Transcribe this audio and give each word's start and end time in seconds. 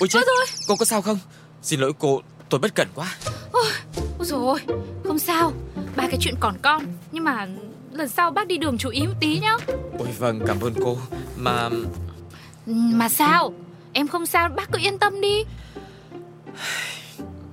Ôi 0.00 0.08
chết, 0.08 0.26
Ôi 0.26 0.46
cô 0.68 0.76
có 0.76 0.84
sao 0.84 1.02
không? 1.02 1.18
Xin 1.62 1.80
lỗi 1.80 1.92
cô, 1.98 2.20
tôi 2.48 2.60
bất 2.60 2.74
cẩn 2.74 2.88
quá. 2.94 3.14
Ôi 3.52 3.66
rồi 4.26 4.60
Không 5.04 5.18
sao 5.18 5.52
Ba 5.96 6.06
cái 6.06 6.16
chuyện 6.20 6.34
còn 6.40 6.54
con 6.62 6.84
Nhưng 7.12 7.24
mà 7.24 7.46
lần 7.92 8.08
sau 8.08 8.30
bác 8.30 8.46
đi 8.46 8.56
đường 8.56 8.78
chú 8.78 8.88
ý 8.88 9.06
một 9.06 9.14
tí 9.20 9.38
nhá 9.38 9.56
Ôi 9.98 10.08
vâng, 10.18 10.40
cảm 10.46 10.60
ơn 10.60 10.74
cô. 10.84 10.98
Mà 11.36 11.68
Mà 12.66 13.08
sao 13.08 13.52
Em 13.92 14.08
không 14.08 14.26
sao 14.26 14.48
bác 14.48 14.72
cứ 14.72 14.78
yên 14.78 14.98
tâm 14.98 15.20
đi 15.20 15.44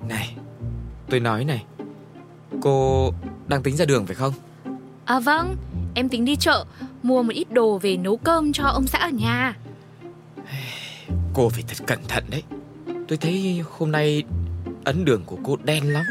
này, 0.08 0.36
tôi 1.10 1.20
nói 1.20 1.46
này. 1.46 1.66
Cô 2.62 3.10
đang 3.48 3.64
tính 3.64 3.78
ra 3.78 3.86
đường 3.86 4.06
phải 4.06 4.16
không? 4.16 4.34
À 5.06 5.20
vâng 5.20 5.56
Em 5.96 6.10
tính 6.10 6.26
đi 6.26 6.36
chợ 6.36 6.66
Mua 7.04 7.24
một 7.24 7.34
ít 7.34 7.52
đồ 7.52 7.78
về 7.78 7.98
nấu 7.98 8.18
cơm 8.18 8.54
cho 8.54 8.64
ông 8.64 8.88
xã 8.88 9.00
ở 9.00 9.10
nhà 9.10 9.56
Cô 11.34 11.50
phải 11.50 11.64
thật 11.68 11.84
cẩn 11.88 12.00
thận 12.08 12.24
đấy. 12.30 12.44
Tôi 13.08 13.18
thấy 13.18 13.64
hôm 13.78 13.92
nay 13.92 14.24
ấn 14.84 15.06
đường 15.06 15.24
của 15.26 15.38
cô 15.44 15.58
đen 15.64 15.94
lắm. 15.94 16.04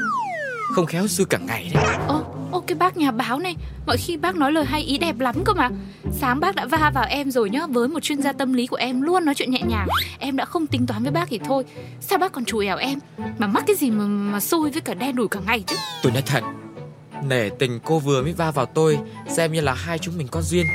Không 0.75 0.87
khéo 0.87 1.07
xui 1.07 1.27
cả 1.27 1.39
ngày 1.39 1.71
đấy. 1.75 1.97
Ô, 2.09 2.25
ô 2.51 2.61
cái 2.61 2.75
bác 2.75 2.97
nhà 2.97 3.11
báo 3.11 3.39
này 3.39 3.57
Mọi 3.87 3.97
khi 3.97 4.17
bác 4.17 4.37
nói 4.37 4.53
lời 4.53 4.65
hay 4.65 4.83
ý 4.83 4.99
đẹp 4.99 5.21
lắm 5.21 5.45
cơ 5.45 5.53
mà 5.53 5.71
Sáng 6.13 6.41
bác 6.41 6.55
đã 6.55 6.67
va 6.67 6.91
vào 6.95 7.05
em 7.09 7.31
rồi 7.31 7.51
nhá 7.51 7.67
Với 7.67 7.89
một 7.89 8.01
chuyên 8.01 8.23
gia 8.23 8.33
tâm 8.33 8.53
lý 8.53 8.67
của 8.67 8.77
em 8.77 9.03
luôn 9.03 9.25
nói 9.25 9.35
chuyện 9.35 9.51
nhẹ 9.51 9.63
nhàng 9.69 9.89
Em 10.19 10.37
đã 10.37 10.45
không 10.45 10.67
tính 10.67 10.87
toán 10.87 11.03
với 11.03 11.13
bác 11.13 11.29
thì 11.29 11.41
thôi 11.45 11.65
Sao 12.01 12.19
bác 12.19 12.33
còn 12.33 12.45
chùi 12.45 12.67
ẻo 12.67 12.77
em 12.77 12.99
Mà 13.39 13.47
mắc 13.47 13.65
cái 13.67 13.77
gì 13.77 13.91
mà, 13.91 14.05
mà 14.05 14.41
xui 14.41 14.71
với 14.71 14.81
cả 14.81 14.95
đen 14.95 15.17
đủi 15.17 15.29
cả 15.29 15.41
ngày 15.47 15.65
chứ 15.67 15.77
Tôi 16.03 16.13
nói 16.13 16.23
thật, 16.27 16.43
nể 17.25 17.49
tình 17.49 17.81
cô 17.85 17.99
vừa 17.99 18.23
mới 18.23 18.33
va 18.33 18.51
vào 18.51 18.67
tôi, 18.67 18.99
xem 19.29 19.53
như 19.53 19.61
là 19.61 19.75
hai 19.75 19.99
chúng 19.99 20.19
mình 20.19 20.29
có 20.31 20.43
duyên. 20.43 20.67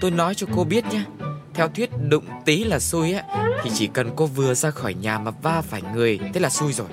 Tôi 0.00 0.10
nói 0.10 0.34
cho 0.34 0.46
cô 0.56 0.64
biết 0.64 0.84
nhá. 0.90 1.04
Theo 1.54 1.68
thuyết 1.68 1.90
đụng 2.08 2.24
tí 2.44 2.64
là 2.64 2.78
xui 2.78 3.12
á, 3.12 3.22
thì 3.62 3.70
chỉ 3.74 3.86
cần 3.86 4.10
cô 4.16 4.26
vừa 4.26 4.54
ra 4.54 4.70
khỏi 4.70 4.94
nhà 4.94 5.18
mà 5.18 5.30
va 5.42 5.62
phải 5.68 5.82
người, 5.94 6.20
thế 6.34 6.40
là 6.40 6.50
xui 6.50 6.72
rồi. 6.72 6.86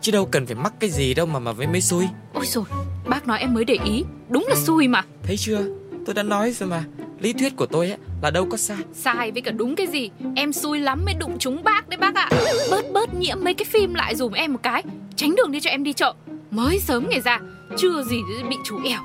Chứ 0.00 0.12
đâu 0.12 0.26
cần 0.26 0.46
phải 0.46 0.54
mắc 0.54 0.72
cái 0.80 0.90
gì 0.90 1.14
đâu 1.14 1.26
mà 1.26 1.38
mà 1.38 1.52
mới 1.52 1.66
mới 1.66 1.80
xui. 1.80 2.08
Ôi 2.32 2.46
rồi 2.46 2.64
bác 3.06 3.26
nói 3.26 3.38
em 3.40 3.54
mới 3.54 3.64
để 3.64 3.78
ý 3.84 4.04
Đúng 4.28 4.46
là 4.48 4.54
xui 4.56 4.88
mà 4.88 5.02
Thấy 5.22 5.36
chưa? 5.36 5.60
Tôi 6.06 6.14
đã 6.14 6.22
nói 6.22 6.52
rồi 6.52 6.68
mà. 6.68 6.84
Lý 7.20 7.32
thuyết 7.32 7.56
của 7.56 7.66
tôi 7.66 7.90
á 7.90 7.96
là 8.22 8.30
đâu 8.30 8.46
có 8.50 8.56
sai. 8.56 8.76
Sai 8.94 9.30
với 9.30 9.42
cả 9.42 9.50
đúng 9.50 9.76
cái 9.76 9.86
gì 9.86 10.10
Em 10.36 10.52
xui 10.52 10.80
lắm 10.80 11.04
mới 11.04 11.14
đụng 11.14 11.36
chúng 11.38 11.62
bác 11.64 11.88
đấy 11.88 11.98
bác 11.98 12.14
ạ 12.14 12.28
Bớt 12.70 12.92
bớt 12.92 13.14
nhiễm 13.14 13.38
mấy 13.44 13.54
cái 13.54 13.64
phim 13.64 13.94
lại 13.94 14.16
dùm 14.16 14.32
em 14.32 14.52
một 14.52 14.60
cái 14.62 14.82
Tránh 15.16 15.34
đường 15.36 15.52
đi 15.52 15.60
cho 15.60 15.70
em 15.70 15.84
đi 15.84 15.92
chợ 15.92 16.14
Mới 16.50 16.78
sớm 16.78 17.06
ngày 17.10 17.20
ra 17.20 17.38
Chưa 17.78 18.02
gì 18.02 18.16
bị 18.50 18.56
chú 18.64 18.80
ẻo 18.84 19.00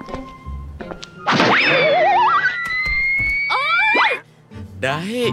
Đấy, 4.82 5.32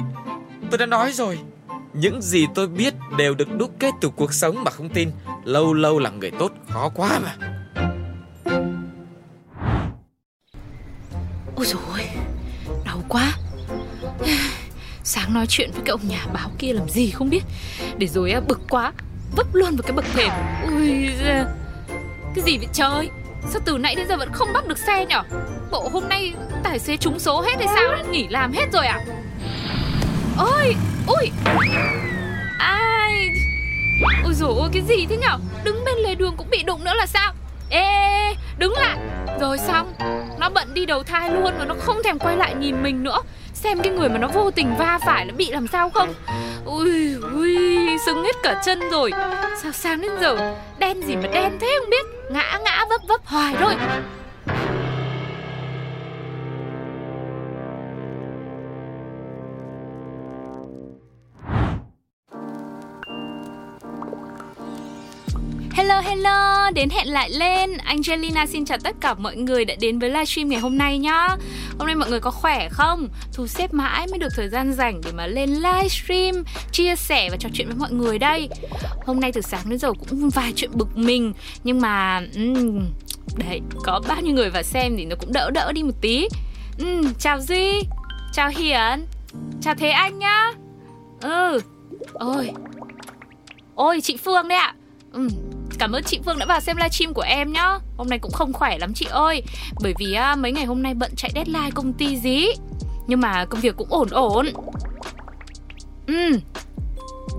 tôi 0.70 0.78
đã 0.78 0.86
nói 0.86 1.12
rồi. 1.12 1.38
Những 1.92 2.22
gì 2.22 2.46
tôi 2.54 2.68
biết 2.68 2.94
đều 3.16 3.34
được 3.34 3.56
đúc 3.56 3.70
kết 3.78 3.94
từ 4.00 4.10
cuộc 4.16 4.34
sống 4.34 4.64
mà 4.64 4.70
không 4.70 4.88
tin. 4.88 5.10
Lâu 5.44 5.74
lâu 5.74 5.98
là 5.98 6.10
người 6.10 6.30
tốt 6.30 6.52
khó 6.68 6.88
quá 6.94 7.18
mà. 7.18 7.34
Ôi 11.56 11.66
dồi 11.66 11.82
ôi 11.92 12.08
Đau 12.84 13.02
quá. 13.08 13.32
Sáng 15.04 15.34
nói 15.34 15.46
chuyện 15.48 15.70
với 15.72 15.82
cái 15.84 15.90
ông 15.90 16.08
nhà 16.08 16.26
báo 16.32 16.50
kia 16.58 16.72
làm 16.72 16.88
gì 16.88 17.10
không 17.10 17.30
biết. 17.30 17.42
Để 17.98 18.06
rồi 18.06 18.30
á, 18.30 18.40
bực 18.40 18.60
quá 18.70 18.92
Vấp 19.36 19.54
luôn 19.54 19.76
vào 19.76 19.82
cái 19.82 19.92
bậc 19.92 20.04
thềm. 20.14 20.30
Ui 20.62 21.08
da. 21.24 21.44
Cái 22.34 22.44
gì 22.44 22.58
vậy 22.58 22.68
trời? 22.72 23.10
Sao 23.50 23.62
từ 23.64 23.78
nãy 23.78 23.94
đến 23.94 24.08
giờ 24.08 24.16
vẫn 24.16 24.32
không 24.32 24.52
bắt 24.52 24.66
được 24.66 24.78
xe 24.78 25.06
nhở? 25.06 25.22
Bộ 25.70 25.88
hôm 25.92 26.08
nay 26.08 26.34
tài 26.62 26.78
xế 26.78 26.96
trúng 26.96 27.18
số 27.18 27.40
hết 27.40 27.54
hay 27.58 27.66
sao? 27.66 28.10
Nghỉ 28.10 28.28
làm 28.28 28.52
hết 28.52 28.72
rồi 28.72 28.86
à? 28.86 29.00
Ôi 30.38 30.76
Ui 31.06 31.30
Ai. 32.58 33.28
Ôi 34.24 34.34
dồi 34.34 34.54
ôi, 34.58 34.68
cái 34.72 34.82
gì 34.88 35.06
thế 35.10 35.16
nhở? 35.16 35.38
Đứng 35.64 35.84
bên 35.84 35.98
lề 35.98 36.14
đường 36.14 36.34
cũng 36.36 36.50
bị 36.50 36.62
đụng 36.62 36.84
nữa 36.84 36.94
là 36.94 37.06
sao? 37.06 37.32
Ê, 37.70 38.34
đứng 38.58 38.72
lại. 38.72 38.96
Rồi 39.40 39.58
xong. 39.58 39.94
Nó 40.38 40.50
bận 40.50 40.74
đi 40.74 40.86
đầu 40.86 41.02
thai 41.02 41.30
luôn 41.30 41.58
mà 41.58 41.64
nó 41.64 41.74
không 41.80 42.02
thèm 42.04 42.18
quay 42.18 42.36
lại 42.36 42.54
nhìn 42.54 42.82
mình 42.82 43.02
nữa. 43.02 43.18
Xem 43.54 43.82
cái 43.82 43.92
người 43.92 44.08
mà 44.08 44.18
nó 44.18 44.28
vô 44.28 44.50
tình 44.50 44.76
va 44.76 44.98
phải 45.06 45.24
nó 45.24 45.34
bị 45.36 45.50
làm 45.50 45.66
sao 45.66 45.90
không? 45.90 46.14
Ui 46.64 47.14
ui, 47.14 47.58
Sưng 48.06 48.24
hết 48.24 48.36
cả 48.42 48.62
chân 48.64 48.80
rồi. 48.90 49.10
Sao 49.62 49.72
sáng 49.72 50.00
đến 50.00 50.10
giờ, 50.20 50.54
Đen 50.78 51.00
gì 51.06 51.16
mà 51.16 51.28
đen 51.32 51.58
thế 51.60 51.78
không 51.80 51.90
biết? 51.90 52.06
Ngã 52.30 52.58
ngã, 52.64 52.84
vấp 52.88 53.00
vấp. 53.08 53.26
Hoài 53.26 53.54
thôi. 53.58 53.74
Hello 65.94 66.10
hello, 66.10 66.70
đến 66.70 66.88
hẹn 66.90 67.08
lại 67.08 67.30
lên. 67.30 67.76
Angelina 67.76 68.46
xin 68.46 68.64
chào 68.64 68.78
tất 68.78 68.96
cả 69.00 69.14
mọi 69.14 69.36
người 69.36 69.64
đã 69.64 69.74
đến 69.80 69.98
với 69.98 70.10
livestream 70.10 70.48
ngày 70.48 70.60
hôm 70.60 70.78
nay 70.78 70.98
nhá. 70.98 71.28
Hôm 71.78 71.86
nay 71.86 71.94
mọi 71.96 72.10
người 72.10 72.20
có 72.20 72.30
khỏe 72.30 72.68
không? 72.68 73.08
Thu 73.32 73.46
xếp 73.46 73.74
mãi 73.74 74.06
mới 74.06 74.18
được 74.18 74.28
thời 74.36 74.48
gian 74.48 74.72
rảnh 74.72 75.00
để 75.04 75.12
mà 75.12 75.26
lên 75.26 75.50
livestream 75.50 76.44
Chia 76.72 76.96
sẻ 76.96 77.28
và 77.30 77.36
trò 77.36 77.48
chuyện 77.52 77.66
với 77.66 77.76
mọi 77.76 77.92
người 77.92 78.18
đây. 78.18 78.48
Hôm 79.06 79.20
nay 79.20 79.32
từ 79.32 79.40
sáng 79.40 79.70
đến 79.70 79.78
giờ 79.78 79.92
cũng 79.92 80.30
vài 80.30 80.52
chuyện 80.56 80.70
bực 80.74 80.96
mình 80.96 81.32
Nhưng 81.64 81.80
mà 81.80 82.22
um, 82.36 82.86
Đấy, 83.36 83.60
có 83.84 84.00
bao 84.08 84.20
nhiêu 84.20 84.34
người 84.34 84.50
vào 84.50 84.62
xem 84.62 84.94
thì 84.96 85.04
nó 85.04 85.16
cũng 85.20 85.32
đỡ 85.32 85.50
đỡ 85.50 85.72
đi 85.72 85.82
một 85.82 86.00
tí. 86.00 86.28
Um, 86.78 87.12
Chào 87.18 87.40
Duy 87.40 87.82
Chào 88.32 88.48
Hiền 88.48 89.06
Chào 89.62 89.74
Thế 89.74 89.90
Anh 89.90 90.18
nhá. 90.18 90.52
Ừ 91.20 91.60
Ôi. 92.12 92.50
Ôi 93.74 94.00
chị 94.00 94.16
Phương 94.16 94.48
đấy 94.48 94.58
ạ. 94.58 94.74
Ừ, 95.12 95.28
cảm 95.78 95.92
ơn 95.92 96.04
chị 96.04 96.20
Phương 96.24 96.38
đã 96.38 96.46
vào 96.46 96.60
xem 96.60 96.76
livestream 96.76 97.14
của 97.14 97.22
em 97.22 97.52
nhá. 97.52 97.78
Hôm 97.96 98.08
nay 98.08 98.18
cũng 98.18 98.32
không 98.32 98.52
khỏe 98.52 98.78
lắm 98.78 98.94
chị 98.94 99.06
ơi. 99.10 99.42
Bởi 99.80 99.94
vì 99.98 100.14
à, 100.14 100.36
mấy 100.36 100.52
ngày 100.52 100.64
hôm 100.64 100.82
nay 100.82 100.94
bận 100.94 101.12
chạy 101.16 101.30
deadline 101.34 101.70
công 101.74 101.92
ty 101.92 102.18
dí. 102.18 102.46
Nhưng 103.06 103.20
mà 103.20 103.44
công 103.44 103.60
việc 103.60 103.76
cũng 103.76 103.88
ổn 103.90 104.08
ổn. 104.10 104.46
Ừ 106.06 106.38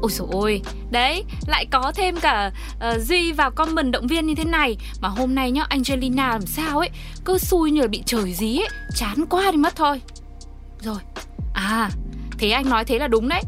Ôi 0.01 0.11
dồi 0.11 0.27
ôi. 0.31 0.61
Đấy, 0.91 1.23
lại 1.47 1.65
có 1.71 1.91
thêm 1.95 2.15
cả 2.21 2.51
uh, 2.75 3.01
Duy 3.01 3.31
vào 3.31 3.51
comment 3.51 3.91
động 3.91 4.07
viên 4.07 4.27
như 4.27 4.35
thế 4.35 4.43
này. 4.43 4.77
Mà 5.01 5.09
hôm 5.09 5.35
nay 5.35 5.51
nhá, 5.51 5.65
Angelina 5.69 6.27
làm 6.27 6.45
sao 6.45 6.79
ấy 6.79 6.89
Cứ 7.25 7.37
xui 7.37 7.71
như 7.71 7.81
là 7.81 7.87
bị 7.87 8.03
trời 8.05 8.33
dí 8.33 8.57
ấy. 8.57 8.69
Chán 8.95 9.25
quá 9.29 9.51
đi 9.51 9.57
mất 9.57 9.75
thôi. 9.75 10.01
Rồi, 10.81 10.99
à 11.53 11.89
Thế 12.37 12.49
anh 12.49 12.69
nói 12.69 12.85
thế 12.85 12.99
là 12.99 13.07
đúng 13.07 13.27
đấy. 13.27 13.41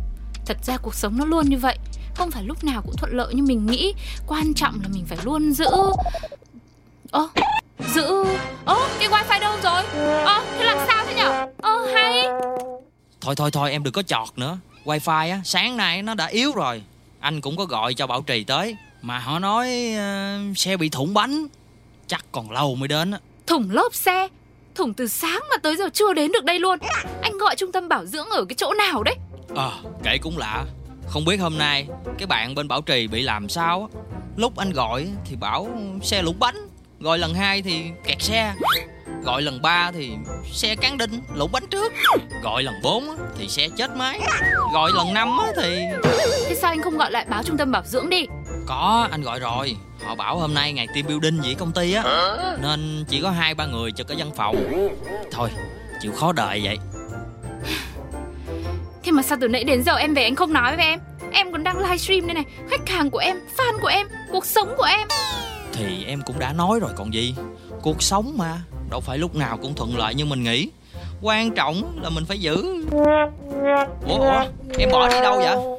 Thật 0.46 0.58
ra 0.64 0.78
cuộc 0.78 0.96
sống 0.96 1.18
nó 1.18 1.26
luôn 1.26 1.50
như 1.50 1.58
vậy 1.58 1.78
không 2.18 2.32
phải 2.32 2.44
lúc 2.44 2.64
nào 2.64 2.82
cũng 2.82 2.96
thuận 2.98 3.18
lợi 3.18 3.34
như 3.34 3.44
mình 3.44 3.66
nghĩ. 3.66 3.94
Quan 4.28 4.54
trọng 4.54 4.80
là 4.82 4.88
mình 4.94 5.06
phải 5.06 5.18
luôn 5.24 5.54
giữ. 5.54 5.66
Ơ 7.12 7.28
giữ. 7.94 8.26
Ơ 8.66 8.90
cái 9.00 9.08
wifi 9.08 9.40
đâu 9.40 9.58
rồi? 9.64 9.84
Ơ 10.26 10.44
thế 10.58 10.66
làm 10.66 10.78
sao 10.88 11.06
thế 11.06 11.14
nhở? 11.16 11.48
Ơ 11.62 11.86
hay. 11.94 12.24
Thôi 13.22 13.36
thôi 13.36 13.52
thôi 13.52 13.72
em 13.72 13.84
đừng 13.84 13.94
có 13.94 14.02
chọt 14.02 14.28
nữa. 14.36 14.58
Wifi 14.86 15.32
á 15.32 15.42
sáng 15.44 15.78
nay 15.78 16.02
nó 16.02 16.14
đã 16.14 16.26
yếu 16.26 16.52
rồi. 16.52 16.84
Anh 17.20 17.42
cũng 17.42 17.58
có 17.58 17.66
gọi 17.66 17.94
cho 17.94 18.08
Bảo 18.08 18.22
Trì 18.22 18.44
tới. 18.44 18.76
Mà 19.02 19.20
họ 19.20 19.40
nói 19.40 19.94
ờ, 19.98 20.40
xe 20.56 20.78
bị 20.78 20.90
thủng 20.90 21.14
bánh. 21.14 21.48
Chắc 22.08 22.26
còn 22.32 22.52
lâu 22.52 22.76
mới 22.76 22.88
đến 22.88 23.12
á. 23.12 23.20
Thủng 23.48 23.72
lốp 23.72 23.96
xe. 23.96 24.28
Thủng 24.76 24.94
từ 24.94 25.08
sáng 25.08 25.42
mà 25.50 25.58
tới 25.64 25.76
giờ 25.76 25.90
chưa 25.94 26.14
đến 26.14 26.32
được 26.32 26.44
đây 26.44 26.60
luôn. 26.60 26.80
Anh 27.22 27.38
gọi 27.38 27.56
trung 27.56 27.72
tâm 27.72 27.90
bảo 27.90 28.06
dưỡng 28.06 28.30
ở 28.30 28.46
cái 28.50 28.56
chỗ 28.56 28.74
nào 28.74 29.04
đấy? 29.04 29.16
Ờ 29.56 29.72
kể 30.04 30.18
cũng 30.22 30.38
lạ 30.38 30.66
Không 31.10 31.26
biết 31.26 31.38
hôm 31.38 31.58
nay 31.58 31.88
cái 32.18 32.28
bạn 32.28 32.56
bên 32.56 32.68
Bảo 32.68 32.82
Trì 32.82 33.08
bị 33.08 33.24
làm 33.24 33.50
sao 33.50 33.90
á. 33.94 34.00
Lúc 34.36 34.58
anh 34.58 34.74
gọi 34.74 35.08
thì 35.26 35.36
bảo 35.36 35.68
xe 36.02 36.22
lủng 36.22 36.40
bánh 36.40 36.56
Gọi 37.00 37.18
lần 37.18 37.34
hai 37.34 37.62
thì 37.62 37.84
kẹt 38.06 38.22
xe 38.22 38.54
Gọi 39.24 39.42
lần 39.42 39.62
ba 39.62 39.92
thì 39.92 40.12
xe 40.52 40.76
cán 40.76 40.98
đinh 40.98 41.22
lủng 41.36 41.52
bánh 41.52 41.68
trước 41.72 41.94
Gọi 42.44 42.64
lần 42.64 42.74
bốn 42.84 43.18
thì 43.38 43.48
xe 43.48 43.68
chết 43.78 43.96
máy 43.96 44.20
Gọi 44.74 44.92
lần 44.96 45.14
năm 45.14 45.38
á 45.38 45.52
thì 45.56 45.80
thế 46.48 46.56
sao 46.62 46.72
anh 46.72 46.82
không 46.82 46.98
gọi 46.98 47.12
lại 47.12 47.26
báo 47.30 47.44
trung 47.44 47.58
tâm 47.58 47.72
bảo 47.72 47.84
dưỡng 47.86 48.10
đi? 48.10 48.26
Có 48.66 49.08
anh 49.12 49.22
gọi 49.22 49.40
rồi. 49.40 49.76
Họ 50.06 50.16
bảo 50.16 50.40
hôm 50.40 50.54
nay 50.54 50.74
ngày 50.74 50.88
team 50.88 51.08
building 51.08 51.42
vậy 51.42 51.56
công 51.56 51.72
ty 51.72 51.94
á. 51.94 52.04
Nên 52.62 53.06
chỉ 53.10 53.22
có 53.22 53.32
hai 53.32 53.56
ba 53.56 53.66
người 53.66 53.92
trực 53.92 54.08
ở 54.08 54.16
văn 54.18 54.32
phòng. 54.36 54.56
Thôi 55.32 55.50
chịu 56.02 56.12
khó 56.12 56.32
đợi 56.34 56.62
vậy 56.64 56.78
thế 59.08 59.12
mà 59.12 59.24
sao 59.24 59.38
từ 59.42 59.48
nãy 59.48 59.64
đến 59.64 59.84
giờ 59.84 59.96
em 59.96 60.14
về 60.14 60.24
anh 60.24 60.36
không 60.36 60.54
nói 60.54 60.76
với 60.76 60.86
em? 60.86 61.00
Em 61.32 61.52
còn 61.52 61.64
đang 61.64 61.78
livestream 61.78 62.28
đây 62.28 62.34
này 62.34 62.44
khách 62.70 62.90
hàng 62.90 63.10
của 63.10 63.18
em 63.18 63.38
fan 63.58 63.80
của 63.82 63.88
em 63.88 64.08
cuộc 64.32 64.46
sống 64.46 64.74
của 64.78 64.84
em. 64.84 65.08
Thì 65.74 66.06
em 66.08 66.22
cũng 66.26 66.40
đã 66.40 66.54
nói 66.54 66.80
rồi 66.80 66.92
còn 66.96 67.14
gì. 67.14 67.36
Cuộc 67.82 68.04
sống 68.04 68.34
mà 68.38 68.62
Đâu 68.90 69.00
phải 69.00 69.18
lúc 69.18 69.36
nào 69.36 69.58
cũng 69.58 69.74
thuận 69.74 69.98
lợi 69.98 70.16
như 70.16 70.26
mình 70.26 70.44
nghĩ. 70.44 70.70
Quan 71.22 71.52
trọng 71.52 72.00
là 72.04 72.10
mình 72.10 72.26
phải 72.26 72.40
giữ. 72.40 72.86
Ủa, 74.08 74.20
ủa 74.20 74.44
em 74.78 74.90
bỏ 74.92 75.10
đi 75.10 75.16
đâu 75.22 75.38
vậy? 75.38 75.77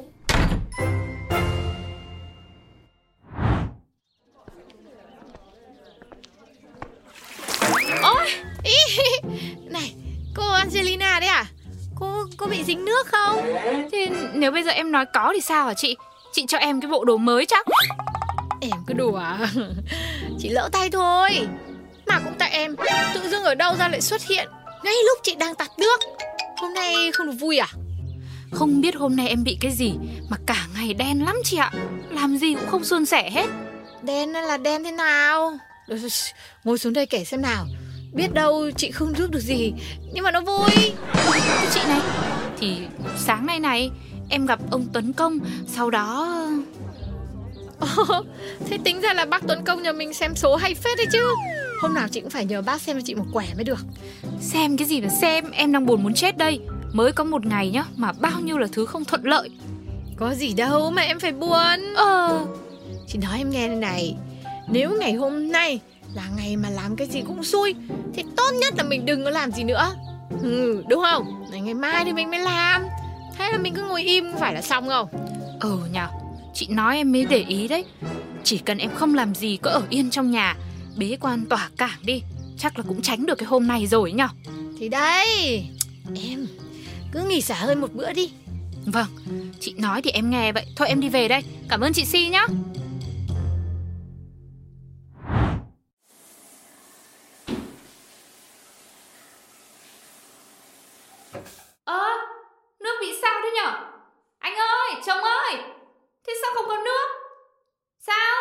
Dính 12.69 12.85
nước 12.85 13.07
không? 13.07 13.53
Thế 13.91 14.07
nếu 14.33 14.51
bây 14.51 14.63
giờ 14.63 14.71
em 14.71 14.91
nói 14.91 15.05
có 15.13 15.31
thì 15.33 15.41
sao 15.41 15.67
hả 15.67 15.73
chị? 15.73 15.97
Chị 16.31 16.45
cho 16.47 16.57
em 16.57 16.81
cái 16.81 16.91
bộ 16.91 17.05
đồ 17.05 17.17
mới 17.17 17.45
chắc. 17.45 17.65
Em 18.61 18.71
cứ 18.87 18.93
đùa. 18.93 19.21
Chị 20.39 20.49
lỡ 20.49 20.69
tay 20.71 20.89
thôi. 20.89 21.29
Mà 22.07 22.19
cũng 22.19 22.33
tại 22.37 22.49
em 22.51 22.75
Tự 23.13 23.29
dưng 23.29 23.43
ở 23.43 23.55
đâu 23.55 23.75
ra 23.75 23.87
lại 23.87 24.01
xuất 24.01 24.21
hiện 24.21 24.49
Ngay 24.83 24.93
lúc 25.07 25.19
chị 25.23 25.35
đang 25.35 25.55
tạt 25.55 25.69
nước. 25.77 25.99
Hôm 26.57 26.73
nay 26.73 27.11
không 27.11 27.27
được 27.27 27.33
vui 27.39 27.57
à? 27.57 27.67
Không 28.51 28.81
biết 28.81 28.95
hôm 28.95 29.15
nay 29.15 29.27
em 29.27 29.43
bị 29.43 29.57
cái 29.61 29.71
gì 29.71 29.93
Mà 30.29 30.37
cả 30.45 30.67
ngày 30.75 30.93
đen 30.93 31.25
lắm 31.25 31.35
chị 31.43 31.57
ạ. 31.57 31.71
Làm 32.09 32.37
gì 32.37 32.53
cũng 32.53 32.69
không 32.69 32.83
suôn 32.83 33.05
sẻ 33.05 33.29
hết. 33.29 33.47
Đen 34.01 34.31
là 34.31 34.57
đen 34.57 34.83
thế 34.83 34.91
nào? 34.91 35.57
Ngồi 36.63 36.77
xuống 36.77 36.93
đây 36.93 37.05
kể 37.05 37.23
xem 37.23 37.41
nào. 37.41 37.65
Biết 38.13 38.33
đâu 38.33 38.71
chị 38.77 38.91
không 38.91 39.15
giúp 39.17 39.31
được 39.31 39.39
gì 39.39 39.73
Nhưng 40.13 40.23
mà 40.23 40.31
nó 40.31 40.41
vui. 40.41 40.69
Chị 41.73 41.79
này 41.87 41.99
Thì 42.59 42.77
sáng 43.17 43.45
nay 43.45 43.59
này 43.59 43.91
Em 44.29 44.45
gặp 44.45 44.59
ông 44.71 44.85
Tuấn 44.93 45.13
Công 45.13 45.39
Sau 45.67 45.89
đó 45.89 46.37
Ồ, 47.79 48.23
Thế 48.67 48.77
tính 48.83 49.01
ra 49.01 49.13
là 49.13 49.25
bác 49.25 49.47
Tuấn 49.47 49.63
Công 49.65 49.83
nhà 49.83 49.91
mình 49.91 50.13
xem 50.13 50.35
số 50.35 50.55
hay 50.55 50.73
phết 50.75 50.97
đấy 50.97 51.07
chứ. 51.11 51.35
Hôm 51.81 51.93
nào 51.93 52.07
chị 52.11 52.21
cũng 52.21 52.29
phải 52.29 52.45
nhờ 52.45 52.61
bác 52.61 52.81
xem 52.81 52.97
cho 52.97 53.01
chị 53.05 53.15
một 53.15 53.25
quẻ 53.33 53.45
mới 53.55 53.63
được. 53.63 53.79
Xem 54.41 54.77
cái 54.77 54.87
gì 54.87 55.01
mà 55.01 55.09
xem 55.09 55.51
Em 55.51 55.71
đang 55.71 55.85
buồn 55.85 56.03
muốn 56.03 56.13
chết 56.13 56.37
đây. 56.37 56.59
Mới 56.93 57.11
có 57.11 57.23
một 57.23 57.45
ngày 57.45 57.69
nhá 57.69 57.83
Mà 57.95 58.11
bao 58.11 58.39
nhiêu 58.39 58.57
là 58.57 58.67
thứ 58.71 58.85
không 58.85 59.05
thuận 59.05 59.23
lợi. 59.23 59.49
Có 60.17 60.33
gì 60.33 60.53
đâu 60.53 60.91
mà 60.91 61.01
em 61.01 61.19
phải 61.19 61.31
buồn. 61.31 61.93
Ờ. 61.95 62.45
Chị 63.07 63.19
nói 63.19 63.37
em 63.37 63.49
nghe 63.49 63.67
đây 63.67 63.77
này 63.77 64.15
Nếu 64.67 64.97
ngày 64.99 65.13
hôm 65.13 65.51
nay 65.51 65.79
là 66.13 66.23
ngày 66.37 66.57
mà 66.57 66.69
làm 66.69 66.95
cái 66.95 67.07
gì 67.07 67.21
cũng 67.27 67.43
xui 67.43 67.75
Thì 68.13 68.23
tốt 68.37 68.51
nhất 68.61 68.73
là 68.77 68.83
mình 68.83 69.05
đừng 69.05 69.23
có 69.23 69.29
làm 69.29 69.51
gì 69.51 69.63
nữa 69.63 69.95
Ừ 70.41 70.83
đúng 70.89 71.03
không? 71.03 71.45
Ngày 71.51 71.73
mai 71.73 72.05
thì 72.05 72.13
mình 72.13 72.31
mới 72.31 72.39
làm. 72.39 72.83
Thế 73.37 73.51
là 73.51 73.57
mình 73.57 73.73
cứ 73.73 73.83
ngồi 73.83 74.03
im 74.03 74.25
phải 74.39 74.53
là 74.53 74.61
xong 74.61 74.87
không? 74.87 75.07
Ừ 75.59 75.79
nhờ 75.91 76.07
Chị 76.53 76.67
nói 76.67 76.97
em 76.97 77.11
mới 77.11 77.25
để 77.25 77.45
ý 77.47 77.67
đấy. 77.67 77.85
Chỉ 78.43 78.57
cần 78.57 78.77
em 78.77 78.91
không 78.95 79.15
làm 79.15 79.35
gì 79.35 79.57
cứ 79.57 79.69
ở 79.69 79.81
yên 79.89 80.09
trong 80.09 80.31
nhà 80.31 80.55
Bế 80.97 81.17
quan 81.21 81.45
tỏa 81.49 81.69
cảng 81.77 81.99
đi. 82.01 82.21
Chắc 82.57 82.77
là 82.77 82.83
cũng 82.87 83.01
tránh 83.01 83.25
được 83.25 83.37
cái 83.37 83.47
hôm 83.47 83.67
này 83.67 83.87
rồi 83.87 84.11
nhở 84.11 84.27
Thì 84.79 84.89
đây 84.89 85.65
Em 86.23 86.47
cứ 87.11 87.23
nghỉ 87.23 87.41
xả 87.41 87.55
hơi 87.55 87.75
một 87.75 87.93
bữa 87.93 88.13
đi. 88.13 88.29
Vâng 88.85 89.07
Chị 89.59 89.73
nói 89.77 90.01
thì 90.01 90.11
em 90.11 90.29
nghe 90.29 90.51
vậy. 90.51 90.65
Thôi 90.75 90.87
em 90.87 90.99
đi 90.99 91.09
về 91.09 91.27
đây. 91.27 91.41
Cảm 91.69 91.81
ơn 91.81 91.93
chị 91.93 92.05
Si 92.05 92.29
nhá 92.29 92.47
Ơ 101.83 102.03
Nước 102.79 102.97
bị 103.01 103.19
sao 103.21 103.33
thế 103.43 103.49
nhở? 103.55 103.71
Anh 104.39 104.53
ơi 104.53 105.01
chồng 105.05 105.23
ơi 105.23 105.57
Thế 106.27 106.33
sao 106.41 106.51
không 106.55 106.65
có 106.67 106.77
nước? 106.85 107.07
Sao? 107.99 108.35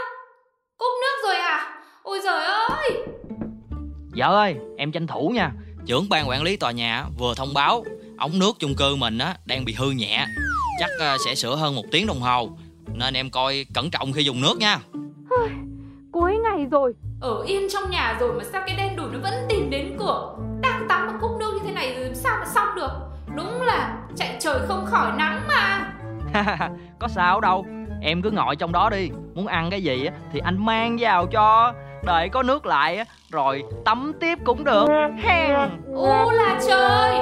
Cúp 0.76 0.92
nước 1.00 1.28
rồi 1.28 1.36
à? 1.36 1.80
Ôi 2.02 2.20
giời 2.24 2.44
ơi! 2.44 3.06
Vợ 4.16 4.26
ơi 4.26 4.56
em 4.76 4.92
tranh 4.92 5.06
thủ 5.06 5.32
nha. 5.34 5.50
Trưởng 5.86 6.08
ban 6.08 6.28
quản 6.28 6.42
lý 6.42 6.56
tòa 6.56 6.70
nhà 6.70 7.04
vừa 7.18 7.34
thông 7.34 7.54
báo 7.54 7.84
Ống 8.18 8.38
nước 8.38 8.52
chung 8.58 8.74
cư 8.74 8.96
mình 8.96 9.18
á 9.18 9.36
đang 9.46 9.64
bị 9.64 9.74
hư 9.74 9.90
nhẹ. 9.90 10.26
Chắc 10.80 10.90
ờ, 10.98 11.16
sẽ 11.24 11.34
sửa 11.34 11.56
hơn 11.56 11.74
một 11.74 11.84
tiếng 11.90 12.06
đồng 12.06 12.20
hồ. 12.20 12.48
Nên 12.94 13.14
em 13.14 13.30
coi 13.30 13.66
cẩn 13.74 13.90
trọng 13.90 14.12
khi 14.12 14.22
dùng 14.22 14.40
nước 14.40 14.58
nha. 14.58 14.78
Cuối 16.12 16.32
ngày 16.38 16.66
rồi. 16.70 16.94
Ở 17.20 17.44
yên 17.46 17.68
trong 17.72 17.90
nhà 17.90 18.16
rồi 18.20 18.32
mà 18.32 18.44
sao 18.52 18.62
cái 18.66 18.76
đen 18.76 18.96
đủi 18.96 19.06
nó 19.12 19.18
vẫn 19.22 19.34
tìm 19.48 19.70
đến 19.70 19.96
cửa? 19.98 20.36
Đang 20.60 20.86
tắm 20.88 21.06
một 21.06 21.18
cốc 21.20 21.30
Đúng 23.36 23.62
là 23.62 23.96
chạy 24.16 24.36
trời 24.40 24.58
không 24.68 24.86
khỏi 24.86 25.12
nắng 25.16 25.40
mà. 25.48 25.92
Có 26.98 27.08
sao 27.08 27.40
đâu. 27.40 27.66
Em 28.02 28.22
cứ 28.22 28.30
ngồi 28.30 28.56
trong 28.56 28.72
đó 28.72 28.90
đi. 28.90 29.10
Muốn 29.34 29.46
ăn 29.46 29.70
cái 29.70 29.82
gì 29.82 30.04
á 30.04 30.12
thì 30.32 30.40
anh 30.44 30.66
mang 30.66 30.96
vào 31.00 31.26
cho. 31.26 31.72
Đợi 32.04 32.28
có 32.28 32.42
nước 32.42 32.66
lại 32.66 32.96
á 32.96 33.04
Rồi 33.30 33.62
tắm 33.84 34.12
tiếp 34.20 34.38
cũng 34.44 34.64
được. 34.64 34.88
Hen 35.22 35.56
Ô 35.94 36.30
là 36.30 36.60
trời 36.68 37.18